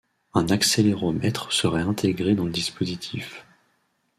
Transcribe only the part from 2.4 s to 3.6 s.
le dispositif.